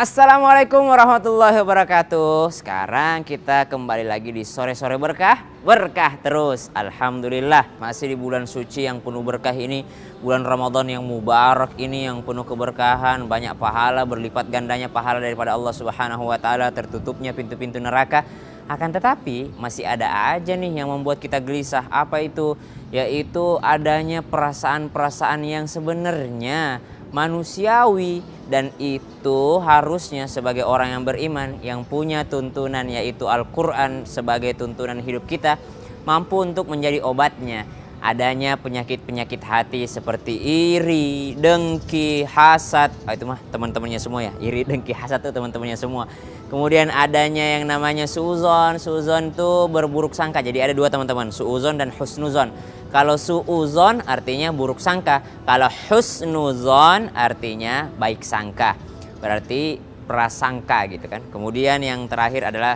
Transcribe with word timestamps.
Assalamualaikum 0.00 0.88
warahmatullahi 0.88 1.60
wabarakatuh. 1.60 2.48
Sekarang 2.56 3.20
kita 3.20 3.68
kembali 3.68 4.08
lagi 4.08 4.32
di 4.32 4.48
sore-sore 4.48 4.96
berkah, 4.96 5.44
berkah 5.60 6.16
terus. 6.24 6.72
Alhamdulillah 6.72 7.76
masih 7.76 8.08
di 8.08 8.16
bulan 8.16 8.48
suci 8.48 8.88
yang 8.88 9.04
penuh 9.04 9.20
berkah 9.20 9.52
ini, 9.52 9.84
bulan 10.24 10.40
Ramadan 10.48 10.88
yang 10.88 11.04
mubarak 11.04 11.76
ini 11.76 12.08
yang 12.08 12.24
penuh 12.24 12.48
keberkahan, 12.48 13.28
banyak 13.28 13.52
pahala 13.60 14.08
berlipat 14.08 14.48
gandanya 14.48 14.88
pahala 14.88 15.20
daripada 15.20 15.52
Allah 15.52 15.76
Subhanahu 15.76 16.32
wa 16.32 16.40
taala, 16.40 16.72
tertutupnya 16.72 17.36
pintu-pintu 17.36 17.76
neraka. 17.76 18.24
Akan 18.72 18.96
tetapi 18.96 19.52
masih 19.60 19.84
ada 19.84 20.32
aja 20.32 20.56
nih 20.56 20.80
yang 20.80 20.88
membuat 20.88 21.20
kita 21.20 21.44
gelisah. 21.44 21.84
Apa 21.92 22.24
itu? 22.24 22.56
Yaitu 22.88 23.60
adanya 23.60 24.24
perasaan-perasaan 24.24 25.44
yang 25.44 25.68
sebenarnya 25.68 26.80
manusiawi 27.10 28.22
dan 28.50 28.74
itu 28.78 29.62
harusnya 29.62 30.26
sebagai 30.26 30.66
orang 30.66 30.94
yang 30.98 31.04
beriman 31.06 31.50
yang 31.62 31.80
punya 31.86 32.26
tuntunan 32.26 32.86
yaitu 32.86 33.26
Al-Qur'an 33.30 34.06
sebagai 34.06 34.54
tuntunan 34.58 34.98
hidup 35.02 35.26
kita 35.26 35.58
mampu 36.06 36.42
untuk 36.42 36.66
menjadi 36.70 37.02
obatnya 37.02 37.66
adanya 38.00 38.56
penyakit-penyakit 38.56 39.40
hati 39.44 39.84
seperti 39.84 40.32
iri, 40.40 41.36
dengki, 41.36 42.24
hasad. 42.24 42.88
Oh, 43.04 43.12
itu 43.12 43.28
mah 43.28 43.38
teman-temannya 43.52 44.00
semua 44.00 44.20
ya. 44.24 44.32
Iri, 44.40 44.64
dengki, 44.64 44.96
hasad 44.96 45.20
tuh 45.20 45.32
teman-temannya 45.32 45.76
semua. 45.76 46.08
Kemudian 46.48 46.90
adanya 46.90 47.60
yang 47.60 47.68
namanya 47.68 48.08
suzon. 48.08 48.80
Suzon 48.80 49.30
tuh 49.36 49.68
berburuk 49.68 50.16
sangka. 50.16 50.40
Jadi 50.42 50.58
ada 50.64 50.74
dua 50.74 50.88
teman-teman, 50.88 51.30
suuzon 51.30 51.76
dan 51.78 51.92
husnuzon. 51.94 52.50
Kalau 52.90 53.14
suuzon 53.14 54.02
artinya 54.02 54.50
buruk 54.50 54.82
sangka, 54.82 55.22
kalau 55.46 55.70
husnuzon 55.88 57.14
artinya 57.14 57.86
baik 58.00 58.26
sangka. 58.26 58.74
Berarti 59.22 59.78
prasangka 60.10 60.90
gitu 60.90 61.06
kan. 61.06 61.22
Kemudian 61.30 61.78
yang 61.86 62.10
terakhir 62.10 62.50
adalah 62.50 62.74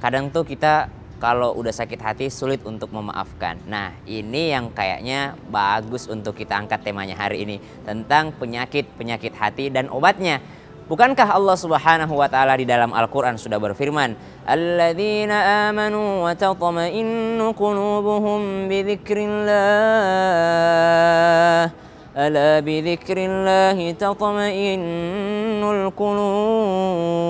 kadang 0.00 0.32
tuh 0.32 0.48
kita 0.48 0.88
kalau 1.24 1.56
udah 1.56 1.72
sakit 1.72 1.96
hati 2.04 2.28
sulit 2.28 2.60
untuk 2.68 2.92
memaafkan. 2.92 3.56
Nah, 3.64 3.96
ini 4.04 4.52
yang 4.52 4.68
kayaknya 4.76 5.32
bagus 5.48 6.04
untuk 6.04 6.36
kita 6.36 6.52
angkat 6.52 6.84
temanya 6.84 7.16
hari 7.16 7.48
ini 7.48 7.56
tentang 7.80 8.36
penyakit-penyakit 8.36 9.32
hati 9.32 9.72
dan 9.72 9.88
obatnya. 9.88 10.44
Bukankah 10.84 11.32
Allah 11.32 11.56
Subhanahu 11.56 12.12
wa 12.20 12.28
taala 12.28 12.60
di 12.60 12.68
dalam 12.68 12.92
Al-Qur'an 12.92 13.40
sudah 13.40 13.56
berfirman, 13.56 14.12
"Alladzina 14.44 15.72
amanu 15.72 16.28
wa 16.28 16.36
tatma'innu 16.36 17.56
qulubuhum 17.56 18.68
bi 18.68 18.84
dzikrillah." 18.84 19.56
Ala 22.12 22.60
bi 22.60 22.84
dzikrillah 22.84 23.80
tatma'innul 23.96 25.88
qulub. 25.96 27.24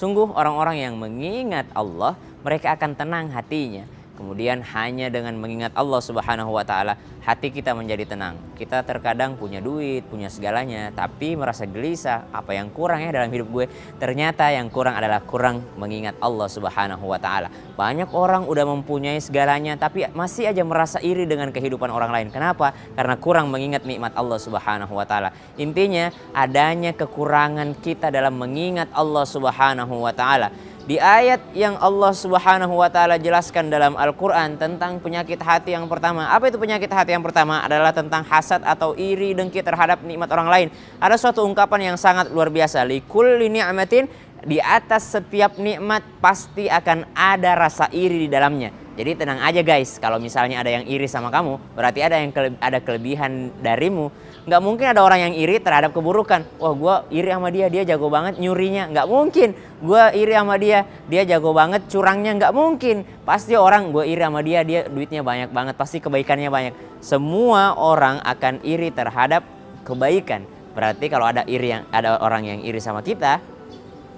Sungguh 0.00 0.32
orang-orang 0.32 0.80
yang 0.80 0.96
mengingat 0.96 1.68
Allah, 1.76 2.16
mereka 2.40 2.72
akan 2.72 2.96
tenang 2.96 3.28
hatinya. 3.36 3.84
Kemudian 4.20 4.60
hanya 4.76 5.08
dengan 5.08 5.32
mengingat 5.40 5.72
Allah 5.72 5.96
Subhanahu 6.04 6.52
wa 6.52 6.60
taala, 6.60 7.00
hati 7.24 7.48
kita 7.48 7.72
menjadi 7.72 8.04
tenang. 8.04 8.36
Kita 8.52 8.84
terkadang 8.84 9.40
punya 9.40 9.64
duit, 9.64 10.04
punya 10.12 10.28
segalanya, 10.28 10.92
tapi 10.92 11.40
merasa 11.40 11.64
gelisah, 11.64 12.28
apa 12.28 12.52
yang 12.52 12.68
kurang 12.68 13.00
ya 13.00 13.16
dalam 13.16 13.32
hidup 13.32 13.48
gue? 13.48 13.66
Ternyata 13.96 14.52
yang 14.52 14.68
kurang 14.68 15.00
adalah 15.00 15.24
kurang 15.24 15.64
mengingat 15.80 16.20
Allah 16.20 16.52
Subhanahu 16.52 17.00
wa 17.08 17.16
taala. 17.16 17.48
Banyak 17.80 18.12
orang 18.12 18.44
udah 18.44 18.68
mempunyai 18.68 19.16
segalanya 19.24 19.80
tapi 19.80 20.04
masih 20.12 20.52
aja 20.52 20.60
merasa 20.68 21.00
iri 21.00 21.24
dengan 21.24 21.48
kehidupan 21.48 21.88
orang 21.88 22.12
lain. 22.12 22.28
Kenapa? 22.28 22.76
Karena 22.92 23.16
kurang 23.16 23.48
mengingat 23.48 23.88
nikmat 23.88 24.12
Allah 24.20 24.36
Subhanahu 24.36 25.00
wa 25.00 25.08
taala. 25.08 25.32
Intinya 25.56 26.12
adanya 26.36 26.92
kekurangan 26.92 27.72
kita 27.80 28.12
dalam 28.12 28.36
mengingat 28.36 28.92
Allah 28.92 29.24
Subhanahu 29.24 30.04
wa 30.04 30.12
taala. 30.12 30.52
Di 30.90 30.98
ayat 30.98 31.54
yang 31.54 31.78
Allah 31.78 32.10
Subhanahu 32.10 32.82
wa 32.82 32.90
taala 32.90 33.14
jelaskan 33.14 33.70
dalam 33.70 33.94
Al-Qur'an 33.94 34.58
tentang 34.58 34.98
penyakit 34.98 35.38
hati 35.38 35.70
yang 35.70 35.86
pertama. 35.86 36.26
Apa 36.34 36.50
itu 36.50 36.58
penyakit 36.58 36.90
hati 36.90 37.14
yang 37.14 37.22
pertama? 37.22 37.62
Adalah 37.62 37.94
tentang 37.94 38.26
hasad 38.26 38.58
atau 38.66 38.98
iri 38.98 39.30
dengki 39.30 39.62
terhadap 39.62 40.02
nikmat 40.02 40.26
orang 40.34 40.50
lain. 40.50 40.66
Ada 40.98 41.14
suatu 41.14 41.46
ungkapan 41.46 41.94
yang 41.94 41.96
sangat 41.96 42.34
luar 42.34 42.50
biasa. 42.50 42.82
Likulli 42.82 43.46
ni'matin 43.46 44.10
di 44.42 44.58
atas 44.58 45.14
setiap 45.14 45.62
nikmat 45.62 46.02
pasti 46.18 46.66
akan 46.66 47.14
ada 47.14 47.54
rasa 47.54 47.86
iri 47.94 48.26
di 48.26 48.28
dalamnya. 48.28 48.74
Jadi 49.00 49.16
tenang 49.16 49.40
aja 49.40 49.64
guys, 49.64 49.96
kalau 49.96 50.20
misalnya 50.20 50.60
ada 50.60 50.68
yang 50.68 50.84
iri 50.84 51.08
sama 51.08 51.32
kamu, 51.32 51.56
berarti 51.72 52.04
ada 52.04 52.20
yang 52.20 52.36
kele 52.36 52.52
ada 52.60 52.84
kelebihan 52.84 53.48
darimu. 53.64 54.12
Nggak 54.44 54.60
mungkin 54.60 54.86
ada 54.92 55.00
orang 55.00 55.24
yang 55.24 55.34
iri 55.40 55.56
terhadap 55.56 55.96
keburukan. 55.96 56.44
Wah 56.60 56.76
gue 56.76 57.16
iri 57.16 57.32
sama 57.32 57.48
dia, 57.48 57.72
dia 57.72 57.88
jago 57.88 58.12
banget 58.12 58.36
nyurinya. 58.36 58.92
Nggak 58.92 59.06
mungkin. 59.08 59.56
Gue 59.80 60.04
iri 60.20 60.36
sama 60.36 60.60
dia, 60.60 60.84
dia 61.08 61.22
jago 61.24 61.56
banget 61.56 61.88
curangnya. 61.88 62.36
Nggak 62.36 62.52
mungkin. 62.52 63.08
Pasti 63.24 63.56
orang 63.56 63.88
gue 63.88 64.04
iri 64.04 64.20
sama 64.20 64.44
dia, 64.44 64.60
dia 64.68 64.84
duitnya 64.84 65.24
banyak 65.24 65.48
banget. 65.48 65.80
Pasti 65.80 65.96
kebaikannya 66.04 66.52
banyak. 66.52 66.74
Semua 67.00 67.72
orang 67.80 68.20
akan 68.20 68.60
iri 68.68 68.92
terhadap 68.92 69.48
kebaikan. 69.88 70.44
Berarti 70.76 71.08
kalau 71.08 71.24
ada 71.24 71.48
iri 71.48 71.72
yang 71.72 71.88
ada 71.88 72.20
orang 72.20 72.44
yang 72.44 72.60
iri 72.60 72.84
sama 72.84 73.00
kita, 73.00 73.40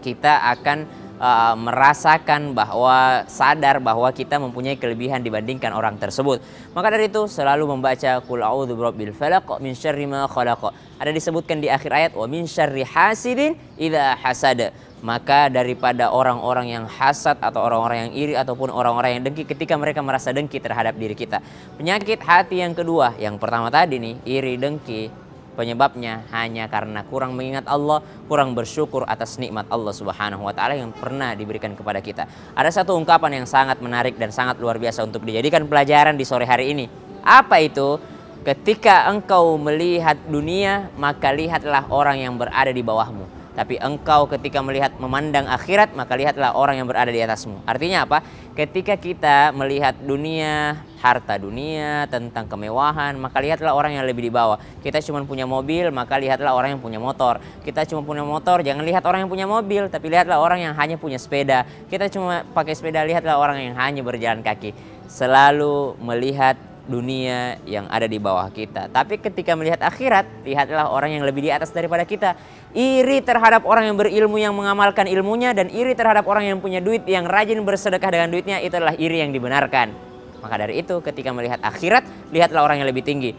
kita 0.03 0.43
akan 0.59 1.01
uh, 1.22 1.55
merasakan 1.55 2.50
bahwa 2.53 3.22
sadar 3.31 3.78
bahwa 3.78 4.10
kita 4.10 4.43
mempunyai 4.43 4.75
kelebihan 4.75 5.22
dibandingkan 5.22 5.71
orang 5.71 5.94
tersebut. 5.97 6.43
Maka 6.75 6.91
dari 6.91 7.06
itu 7.06 7.31
selalu 7.31 7.71
membaca 7.71 8.19
qul 8.27 8.43
a'udzu 8.43 8.75
birabbil 8.75 9.15
falaq 9.15 9.62
min 9.62 9.78
syarri 9.78 10.11
ma 10.11 10.27
khalaq. 10.27 10.75
Ada 10.99 11.15
disebutkan 11.15 11.62
di 11.62 11.71
akhir 11.71 11.91
ayat 11.94 12.12
wa 12.19 12.27
min 12.27 12.50
syarri 12.50 12.82
hasidin 12.82 13.55
idza 13.78 14.19
hasada. 14.19 14.75
Maka 15.03 15.50
daripada 15.50 16.15
orang-orang 16.15 16.78
yang 16.78 16.84
hasad 16.87 17.34
atau 17.43 17.59
orang-orang 17.59 18.06
yang 18.06 18.12
iri 18.15 18.34
ataupun 18.38 18.71
orang-orang 18.71 19.19
yang 19.19 19.22
dengki 19.27 19.43
ketika 19.43 19.75
mereka 19.75 19.99
merasa 19.99 20.31
dengki 20.31 20.62
terhadap 20.62 20.94
diri 20.94 21.19
kita. 21.19 21.43
Penyakit 21.75 22.22
hati 22.22 22.62
yang 22.62 22.71
kedua, 22.71 23.19
yang 23.19 23.34
pertama 23.34 23.66
tadi 23.66 23.99
nih, 23.99 24.15
iri 24.22 24.55
dengki, 24.55 25.11
Penyebabnya 25.52 26.24
hanya 26.32 26.64
karena 26.64 27.04
kurang 27.04 27.36
mengingat 27.36 27.68
Allah, 27.68 28.00
kurang 28.24 28.56
bersyukur 28.56 29.04
atas 29.04 29.36
nikmat 29.36 29.68
Allah 29.68 29.92
Subhanahu 29.92 30.48
wa 30.48 30.52
taala 30.56 30.72
yang 30.72 30.96
pernah 30.96 31.36
diberikan 31.36 31.76
kepada 31.76 32.00
kita. 32.00 32.24
Ada 32.56 32.82
satu 32.82 32.96
ungkapan 32.96 33.44
yang 33.44 33.46
sangat 33.46 33.76
menarik 33.84 34.16
dan 34.16 34.32
sangat 34.32 34.56
luar 34.56 34.80
biasa 34.80 35.04
untuk 35.04 35.20
dijadikan 35.28 35.68
pelajaran 35.68 36.16
di 36.16 36.24
sore 36.24 36.48
hari 36.48 36.72
ini. 36.72 36.88
Apa 37.20 37.60
itu? 37.60 38.00
Ketika 38.42 39.06
engkau 39.06 39.54
melihat 39.54 40.18
dunia, 40.26 40.90
maka 40.98 41.30
lihatlah 41.30 41.86
orang 41.92 42.19
yang 42.19 42.34
berada 42.34 42.74
di 42.74 42.82
bawahmu. 42.82 43.42
Tapi 43.52 43.76
engkau 43.76 44.24
ketika 44.32 44.64
melihat 44.64 44.96
memandang 44.96 45.44
akhirat 45.44 45.92
maka 45.92 46.16
lihatlah 46.16 46.56
orang 46.56 46.80
yang 46.80 46.88
berada 46.88 47.12
di 47.12 47.20
atasmu. 47.20 47.60
Artinya 47.69 48.08
apa? 48.08 48.24
Ketika 48.56 48.96
kita 48.96 49.52
melihat 49.52 49.92
dunia, 50.00 50.80
harta 51.02 51.34
dunia, 51.34 52.06
tentang 52.06 52.46
kemewahan, 52.46 53.18
maka 53.18 53.42
lihatlah 53.42 53.74
orang 53.74 53.98
yang 53.98 54.06
lebih 54.06 54.30
di 54.30 54.32
bawah. 54.32 54.56
Kita 54.78 55.02
cuma 55.02 55.26
punya 55.26 55.42
mobil, 55.50 55.90
maka 55.90 56.14
lihatlah 56.14 56.54
orang 56.54 56.78
yang 56.78 56.82
punya 56.82 57.02
motor. 57.02 57.42
Kita 57.66 57.82
cuma 57.90 58.06
punya 58.06 58.22
motor, 58.22 58.62
jangan 58.62 58.86
lihat 58.86 59.02
orang 59.02 59.26
yang 59.26 59.30
punya 59.30 59.50
mobil, 59.50 59.90
tapi 59.90 60.06
lihatlah 60.06 60.38
orang 60.38 60.62
yang 60.62 60.74
hanya 60.78 60.94
punya 60.94 61.18
sepeda. 61.18 61.66
Kita 61.90 62.06
cuma 62.06 62.46
pakai 62.54 62.78
sepeda, 62.78 63.02
lihatlah 63.02 63.34
orang 63.34 63.58
yang 63.58 63.74
hanya 63.74 64.06
berjalan 64.06 64.46
kaki. 64.46 64.70
Selalu 65.10 65.98
melihat 65.98 66.54
dunia 66.86 67.62
yang 67.62 67.86
ada 67.86 68.10
di 68.10 68.19
bawah 68.19 68.50
kita. 68.50 68.90
Tapi 68.90 69.19
ketika 69.22 69.54
melihat 69.54 69.82
akhirat, 69.82 70.26
lihatlah 70.42 70.90
orang 70.90 71.14
yang 71.19 71.24
lebih 71.26 71.46
di 71.46 71.50
atas 71.54 71.70
daripada 71.70 72.02
kita. 72.02 72.34
Iri 72.74 73.22
terhadap 73.22 73.62
orang 73.69 73.90
yang 73.90 73.96
berilmu 73.98 74.38
yang 74.40 74.54
mengamalkan 74.56 75.06
ilmunya 75.06 75.54
dan 75.54 75.70
iri 75.70 75.94
terhadap 75.94 76.26
orang 76.26 76.48
yang 76.48 76.58
punya 76.58 76.82
duit 76.82 77.06
yang 77.06 77.28
rajin 77.28 77.62
bersedekah 77.62 78.10
dengan 78.10 78.28
duitnya 78.32 78.58
itu 78.64 78.74
adalah 78.74 78.96
iri 78.98 79.22
yang 79.22 79.30
dibenarkan. 79.30 80.12
Maka 80.42 80.54
dari 80.58 80.82
itu 80.82 80.98
ketika 80.98 81.30
melihat 81.30 81.62
akhirat, 81.62 82.03
lihatlah 82.34 82.66
orang 82.66 82.82
yang 82.82 82.91
lebih 82.91 83.06
tinggi. 83.06 83.32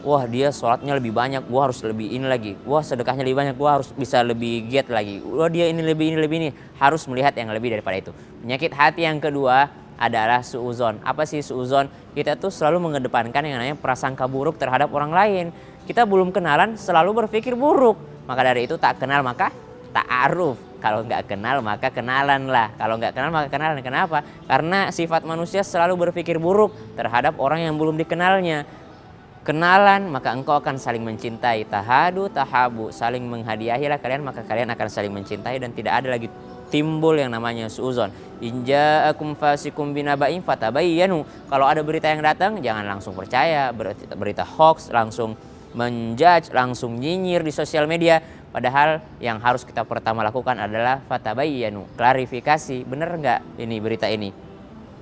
Wah 0.00 0.24
dia 0.24 0.48
sholatnya 0.48 0.94
lebih 0.96 1.10
banyak, 1.10 1.44
gua 1.50 1.68
harus 1.68 1.82
lebih 1.84 2.08
ini 2.08 2.24
lagi. 2.24 2.56
Wah 2.64 2.80
sedekahnya 2.80 3.26
lebih 3.26 3.38
banyak, 3.44 3.54
gua 3.58 3.78
harus 3.78 3.92
bisa 3.92 4.24
lebih 4.24 4.64
giat 4.70 4.88
lagi. 4.88 5.20
Wah 5.20 5.50
dia 5.52 5.68
ini 5.68 5.84
lebih 5.84 6.14
ini 6.14 6.18
lebih 6.18 6.36
ini. 6.38 6.50
Harus 6.80 7.04
melihat 7.10 7.34
yang 7.36 7.50
lebih 7.52 7.76
daripada 7.76 8.08
itu. 8.08 8.12
Penyakit 8.40 8.72
hati 8.72 9.04
yang 9.04 9.18
kedua 9.20 9.68
adalah 9.98 10.46
suuzon. 10.46 11.02
Apa 11.02 11.26
sih 11.26 11.42
suuzon? 11.42 11.90
Kita 12.14 12.38
tuh 12.38 12.54
selalu 12.54 12.88
mengedepankan 12.88 13.42
yang 13.42 13.58
namanya 13.58 13.76
prasangka 13.76 14.30
buruk 14.30 14.56
terhadap 14.56 14.94
orang 14.94 15.10
lain. 15.10 15.46
Kita 15.84 16.06
belum 16.06 16.30
kenalan 16.30 16.78
selalu 16.78 17.26
berpikir 17.26 17.58
buruk. 17.58 17.98
Maka 18.30 18.40
dari 18.46 18.70
itu 18.70 18.78
tak 18.78 19.02
kenal 19.02 19.26
maka 19.26 19.50
tak 19.90 20.06
aruf. 20.06 20.67
Kalau 20.78 21.02
nggak 21.04 21.26
kenal 21.26 21.60
maka 21.60 21.90
kenalan 21.90 22.48
lah. 22.48 22.72
Kalau 22.78 22.96
nggak 22.96 23.12
kenal 23.12 23.30
maka 23.34 23.48
kenalan. 23.50 23.78
Kenapa? 23.82 24.22
Karena 24.46 24.88
sifat 24.94 25.26
manusia 25.26 25.66
selalu 25.66 26.08
berpikir 26.08 26.38
buruk 26.38 26.72
terhadap 26.94 27.36
orang 27.42 27.66
yang 27.66 27.74
belum 27.74 27.98
dikenalnya. 27.98 28.64
Kenalan 29.42 30.12
maka 30.12 30.34
engkau 30.34 30.60
akan 30.60 30.76
saling 30.76 31.00
mencintai. 31.02 31.64
Tahadu 31.66 32.28
tahabu 32.28 32.92
saling 32.92 33.24
menghadiahilah 33.24 33.96
kalian 33.96 34.22
maka 34.22 34.44
kalian 34.44 34.68
akan 34.72 34.88
saling 34.92 35.10
mencintai 35.10 35.56
dan 35.56 35.72
tidak 35.72 36.04
ada 36.04 36.14
lagi 36.14 36.28
timbul 36.68 37.16
yang 37.16 37.32
namanya 37.32 37.66
suuzon. 37.72 38.12
Inja 38.44 39.08
akum 39.08 39.34
fasikum 39.34 39.96
binaba'in 39.96 40.44
fatabayyanu. 40.44 41.24
Kalau 41.48 41.66
ada 41.66 41.80
berita 41.82 42.12
yang 42.12 42.22
datang 42.22 42.60
jangan 42.60 42.84
langsung 42.86 43.16
percaya, 43.16 43.72
berita 44.14 44.44
hoax 44.44 44.92
langsung 44.92 45.34
menjudge, 45.72 46.52
langsung 46.52 46.96
nyinyir 47.00 47.44
di 47.44 47.52
sosial 47.52 47.88
media. 47.88 48.20
Padahal 48.48 49.04
yang 49.20 49.36
harus 49.38 49.62
kita 49.62 49.84
pertama 49.84 50.24
lakukan 50.24 50.56
adalah 50.56 51.04
fatabayyanu, 51.04 51.84
klarifikasi, 51.94 52.84
bener 52.88 53.08
nggak 53.20 53.40
ini 53.60 53.76
berita 53.78 54.08
ini? 54.08 54.48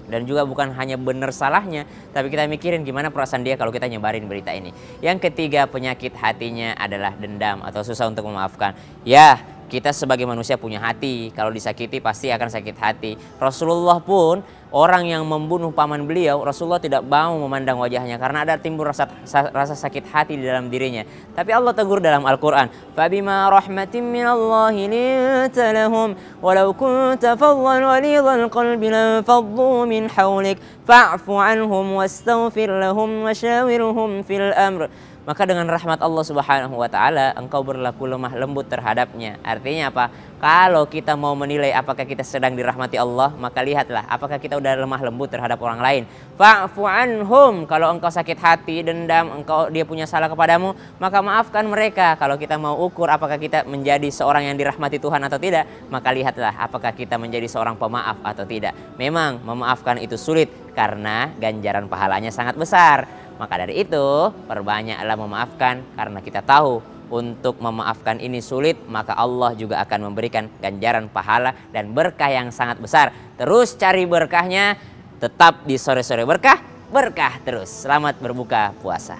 dan 0.06 0.22
juga 0.22 0.46
bukan 0.46 0.70
hanya 0.74 0.94
benar 0.94 1.34
salahnya 1.34 1.84
tapi 2.14 2.30
kita 2.30 2.46
mikirin 2.46 2.86
gimana 2.86 3.10
perasaan 3.10 3.42
dia 3.42 3.58
kalau 3.58 3.74
kita 3.74 3.90
nyebarin 3.90 4.24
berita 4.30 4.54
ini. 4.54 4.70
Yang 5.02 5.30
ketiga 5.30 5.66
penyakit 5.66 6.14
hatinya 6.16 6.78
adalah 6.78 7.12
dendam 7.18 7.60
atau 7.66 7.82
susah 7.82 8.08
untuk 8.08 8.26
memaafkan. 8.30 8.72
Ya 9.02 9.42
kita 9.66 9.90
sebagai 9.90 10.24
manusia 10.24 10.54
punya 10.54 10.78
hati. 10.78 11.34
Kalau 11.34 11.50
disakiti 11.50 11.98
pasti 11.98 12.30
akan 12.30 12.48
sakit 12.48 12.76
hati. 12.78 13.12
Rasulullah 13.42 13.98
pun 13.98 14.40
orang 14.74 15.06
yang 15.06 15.22
membunuh 15.22 15.70
paman 15.70 16.06
beliau 16.06 16.42
Rasulullah 16.42 16.82
tidak 16.82 17.06
mau 17.06 17.38
memandang 17.38 17.78
wajahnya 17.78 18.18
karena 18.18 18.42
ada 18.42 18.54
timbul 18.58 18.86
rasa, 18.86 19.06
rasa 19.28 19.74
sakit 19.78 20.10
hati 20.10 20.34
di 20.34 20.44
dalam 20.46 20.66
dirinya 20.66 21.06
tapi 21.34 21.54
Allah 21.54 21.70
tegur 21.70 22.02
dalam 22.02 22.26
Al-Qur'an 22.26 22.70
fabima 22.98 23.46
rahmatin 23.46 24.02
minallahi 24.06 24.90
linta 24.90 25.70
lahum 25.70 26.18
walau 26.42 26.74
kunta 26.74 27.38
faddan 27.38 27.82
walidhal 27.86 28.46
qalbi 28.50 28.90
lanfaddu 28.90 29.86
min 29.86 30.10
hawlik 30.10 30.58
fa'fu 30.82 31.38
anhum 31.38 31.98
wastaghfir 31.98 32.70
lahum 32.70 33.26
washawirhum 33.26 34.26
fil 34.26 34.50
amr 34.54 34.90
maka 35.26 35.42
dengan 35.42 35.66
rahmat 35.66 35.98
Allah 35.98 36.22
Subhanahu 36.22 36.78
wa 36.78 36.86
taala 36.86 37.34
engkau 37.34 37.66
berlaku 37.66 38.06
lemah 38.06 38.30
lembut 38.38 38.70
terhadapnya. 38.70 39.42
Artinya 39.42 39.90
apa? 39.90 40.14
Kalau 40.36 40.84
kita 40.84 41.16
mau 41.16 41.32
menilai 41.32 41.72
apakah 41.72 42.04
kita 42.04 42.20
sedang 42.20 42.52
dirahmati 42.52 43.00
Allah, 43.00 43.32
maka 43.40 43.64
lihatlah 43.64 44.04
apakah 44.04 44.36
kita 44.36 44.60
udah 44.60 44.76
lemah 44.76 45.00
lembut 45.00 45.32
terhadap 45.32 45.56
orang 45.64 45.80
lain. 45.80 46.02
Fa'fu 46.36 46.84
anhum. 46.84 47.64
Kalau 47.64 47.88
engkau 47.88 48.12
sakit 48.12 48.36
hati, 48.36 48.84
dendam, 48.84 49.32
engkau 49.32 49.72
dia 49.72 49.88
punya 49.88 50.04
salah 50.04 50.28
kepadamu, 50.28 50.76
maka 51.00 51.24
maafkan 51.24 51.64
mereka. 51.64 52.20
Kalau 52.20 52.36
kita 52.36 52.60
mau 52.60 52.76
ukur 52.76 53.08
apakah 53.08 53.40
kita 53.40 53.64
menjadi 53.64 54.12
seorang 54.12 54.52
yang 54.52 54.60
dirahmati 54.60 55.00
Tuhan 55.00 55.24
atau 55.24 55.40
tidak, 55.40 55.64
maka 55.88 56.12
lihatlah 56.12 56.52
apakah 56.60 56.92
kita 56.92 57.16
menjadi 57.16 57.48
seorang 57.48 57.80
pemaaf 57.80 58.20
atau 58.20 58.44
tidak. 58.44 58.76
Memang 59.00 59.40
memaafkan 59.40 59.96
itu 59.96 60.20
sulit 60.20 60.52
karena 60.76 61.32
ganjaran 61.40 61.88
pahalanya 61.88 62.28
sangat 62.28 62.60
besar. 62.60 63.08
Maka 63.40 63.64
dari 63.64 63.80
itu, 63.80 64.32
perbanyaklah 64.44 65.16
memaafkan 65.16 65.80
karena 65.96 66.20
kita 66.20 66.44
tahu 66.44 66.95
untuk 67.10 67.58
memaafkan 67.58 68.18
ini 68.18 68.42
sulit, 68.42 68.78
maka 68.86 69.14
Allah 69.14 69.54
juga 69.54 69.82
akan 69.82 70.12
memberikan 70.12 70.50
ganjaran 70.58 71.10
pahala 71.10 71.54
dan 71.70 71.90
berkah 71.90 72.30
yang 72.30 72.50
sangat 72.54 72.78
besar. 72.78 73.12
Terus 73.36 73.74
cari 73.74 74.06
berkahnya, 74.06 74.78
tetap 75.18 75.64
di 75.64 75.80
sore-sore 75.80 76.22
berkah, 76.28 76.60
berkah 76.92 77.38
terus. 77.42 77.86
Selamat 77.86 78.18
berbuka 78.20 78.76
puasa. 78.80 79.18